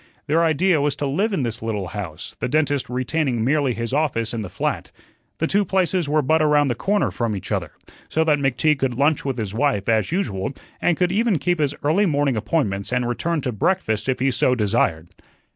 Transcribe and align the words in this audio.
Their 0.25 0.43
idea 0.43 0.81
was 0.81 0.95
to 0.95 1.05
live 1.05 1.31
in 1.31 1.43
this 1.43 1.61
little 1.61 1.89
house, 1.89 2.35
the 2.39 2.49
dentist 2.49 2.89
retaining 2.89 3.43
merely 3.43 3.75
his 3.75 3.93
office 3.93 4.33
in 4.33 4.41
the 4.41 4.49
flat. 4.49 4.91
The 5.37 5.45
two 5.45 5.63
places 5.63 6.09
were 6.09 6.23
but 6.23 6.41
around 6.41 6.69
the 6.69 6.73
corner 6.73 7.11
from 7.11 7.35
each 7.35 7.51
other, 7.51 7.73
so 8.09 8.23
that 8.23 8.39
McTeague 8.39 8.79
could 8.79 8.95
lunch 8.95 9.23
with 9.25 9.37
his 9.37 9.53
wife, 9.53 9.87
as 9.87 10.11
usual, 10.11 10.53
and 10.81 10.97
could 10.97 11.11
even 11.11 11.37
keep 11.37 11.59
his 11.59 11.75
early 11.83 12.07
morning 12.07 12.35
appointments 12.35 12.91
and 12.91 13.07
return 13.07 13.41
to 13.41 13.51
breakfast 13.51 14.09
if 14.09 14.19
he 14.19 14.31
so 14.31 14.55
desired. 14.55 15.09